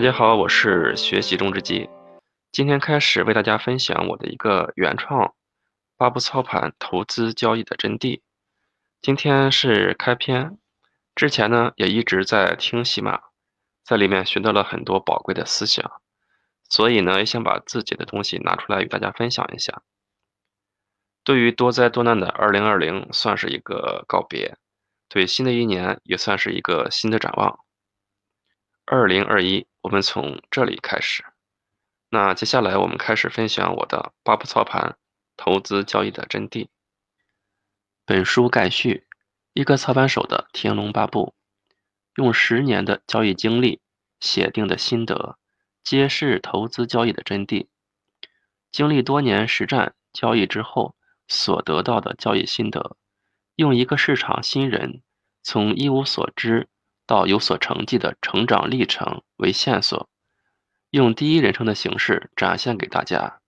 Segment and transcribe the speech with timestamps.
[0.00, 1.90] 大家好，我是学习中之机，
[2.52, 5.34] 今天开始为大家分享我的一个原创
[5.98, 8.22] 八步操盘投资交易的真谛。
[9.02, 10.56] 今天是开篇，
[11.14, 13.20] 之前呢也一直在听喜马，
[13.84, 16.00] 在里面学到了很多宝贵的思想，
[16.70, 19.82] 所以呢也想把自己的东西拿出来与大家分享一下。
[21.24, 24.54] 对于多灾多难的二零二零，算是一个告别；
[25.10, 27.60] 对新的一年，也算是一个新的展望。
[28.86, 31.24] 二零二一，我们从这里开始。
[32.10, 34.98] 那接下来我们开始分享我的八步操盘
[35.36, 36.68] 投资交易的真谛。
[38.04, 39.06] 本书概序：
[39.52, 41.34] 一个操盘手的天龙八部，
[42.16, 43.80] 用十年的交易经历
[44.18, 45.38] 写定的心得，
[45.84, 47.68] 揭示投资交易的真谛。
[48.72, 52.96] 经历多年实战交易之后所得到的交易心得，
[53.54, 55.02] 用一个市场新人
[55.42, 56.68] 从一无所知。
[57.10, 60.08] 到有所成绩的成长历程为线索，
[60.90, 63.40] 用第一人称的形式展现给大家，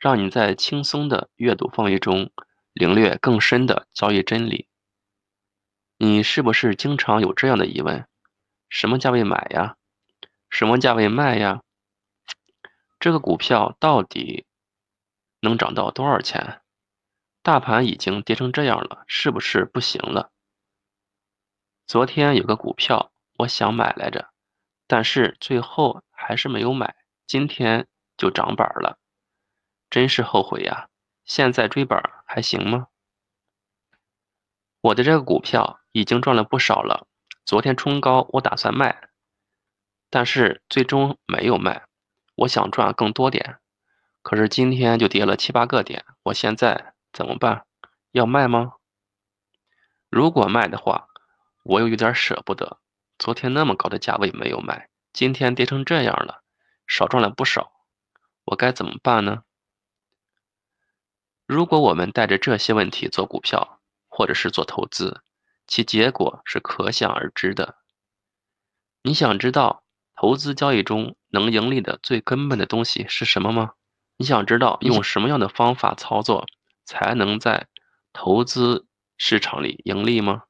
[0.00, 2.32] 让你在轻松的阅读氛围中
[2.72, 4.66] 领略更深的交易真理。
[5.96, 8.04] 你是不是经常有这样的疑问：
[8.68, 9.76] 什么价位买呀？
[10.50, 11.62] 什么价位卖呀？
[12.98, 14.44] 这个股票到底
[15.38, 16.62] 能涨到多少钱？
[17.44, 20.32] 大盘已经跌成这样了，是不是不行了？
[21.86, 24.30] 昨天有个股票，我想买来着，
[24.86, 26.96] 但是最后还是没有买。
[27.26, 28.98] 今天就涨板了，
[29.90, 30.88] 真是后悔呀！
[31.24, 32.88] 现在追板还行吗？
[34.80, 37.06] 我的这个股票已经赚了不少了。
[37.44, 39.10] 昨天冲高，我打算卖，
[40.08, 41.86] 但是最终没有卖。
[42.34, 43.58] 我想赚更多点，
[44.22, 46.04] 可是今天就跌了七八个点。
[46.24, 47.66] 我现在怎么办？
[48.10, 48.74] 要卖吗？
[50.10, 51.08] 如果卖的话，
[51.64, 52.78] 我又有点舍不得，
[53.18, 56.42] 昨天那么高的价位没有卖，今天跌成这样了，
[56.86, 57.72] 少赚了不少，
[58.44, 59.44] 我该怎么办呢？
[61.46, 65.22] 如果我们带着这些问题做股票，或者是做投资，
[65.66, 67.76] 其结果是可想而知的。
[69.02, 73.72] 你想知道投资交易中能盈利的最根本的东西是什么吗？
[74.18, 76.46] 你想知道用什么样的方法操作
[76.84, 77.68] 才能在
[78.12, 78.86] 投资
[79.16, 80.44] 市场里盈利吗？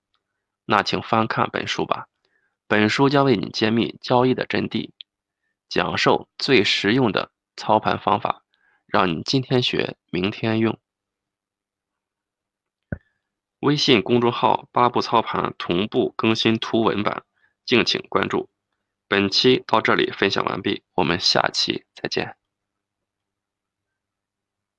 [0.67, 2.07] 那请翻看本书吧，
[2.67, 4.91] 本书将为你揭秘交易的真谛，
[5.69, 8.43] 讲授最实用的操盘方法，
[8.87, 10.79] 让你今天学，明天用。
[13.61, 17.25] 微信公众号“八步操盘”同步更新图文版，
[17.65, 18.51] 敬请关注。
[19.09, 22.37] 本期到这里分享完毕，我们下期再见。